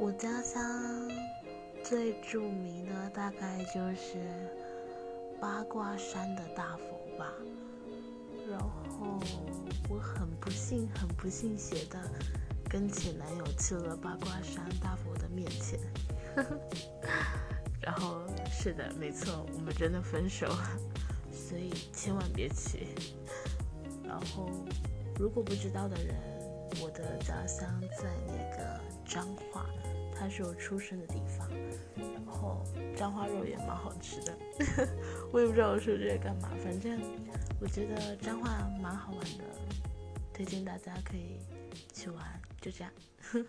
[0.00, 1.10] 我家乡
[1.82, 4.48] 最著名的大概就是
[5.40, 7.32] 八卦山的大佛吧。
[8.48, 9.18] 然后
[9.88, 11.98] 我很不幸、很不幸邪的
[12.70, 15.80] 跟前男友去了八卦山大佛的面前。
[17.82, 20.78] 然后是的，没错，我们真的分手了，
[21.32, 22.86] 所以千万别去。
[24.06, 24.48] 然后，
[25.18, 26.14] 如果不知道的人，
[26.80, 27.68] 我的家乡
[27.98, 29.26] 在那个张，
[30.18, 31.48] 它是我出生的地方。
[31.96, 32.62] 然后
[32.96, 34.38] 沾花肉也蛮好吃的，
[35.32, 37.00] 我也不知道我说这个干嘛，反正
[37.60, 39.44] 我觉得沾化蛮好玩的，
[40.32, 41.38] 推荐大家可以
[41.92, 42.24] 去玩。
[42.60, 42.92] 就这样。